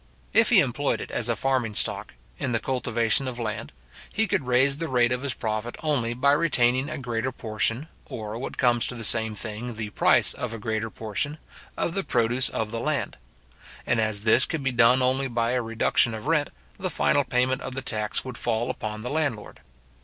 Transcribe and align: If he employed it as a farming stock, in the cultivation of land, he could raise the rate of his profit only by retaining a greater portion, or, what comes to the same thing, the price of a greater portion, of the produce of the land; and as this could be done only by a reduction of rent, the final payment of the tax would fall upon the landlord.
If 0.33 0.49
he 0.49 0.61
employed 0.61 0.99
it 0.99 1.11
as 1.11 1.29
a 1.29 1.35
farming 1.35 1.75
stock, 1.75 2.15
in 2.39 2.53
the 2.53 2.59
cultivation 2.59 3.27
of 3.27 3.37
land, 3.39 3.71
he 4.11 4.25
could 4.25 4.47
raise 4.47 4.77
the 4.79 4.87
rate 4.87 5.11
of 5.11 5.21
his 5.21 5.35
profit 5.35 5.75
only 5.83 6.15
by 6.15 6.31
retaining 6.31 6.89
a 6.89 6.97
greater 6.97 7.31
portion, 7.31 7.87
or, 8.07 8.35
what 8.39 8.57
comes 8.57 8.87
to 8.87 8.95
the 8.95 9.03
same 9.03 9.35
thing, 9.35 9.75
the 9.75 9.91
price 9.91 10.33
of 10.33 10.55
a 10.55 10.57
greater 10.57 10.89
portion, 10.89 11.37
of 11.77 11.93
the 11.93 12.03
produce 12.03 12.49
of 12.49 12.71
the 12.71 12.79
land; 12.79 13.15
and 13.85 13.99
as 14.01 14.21
this 14.21 14.47
could 14.47 14.63
be 14.63 14.71
done 14.71 15.03
only 15.03 15.27
by 15.27 15.51
a 15.51 15.61
reduction 15.61 16.15
of 16.15 16.25
rent, 16.25 16.49
the 16.79 16.89
final 16.89 17.23
payment 17.23 17.61
of 17.61 17.75
the 17.75 17.83
tax 17.83 18.25
would 18.25 18.39
fall 18.39 18.71
upon 18.71 19.03
the 19.03 19.11
landlord. 19.11 19.59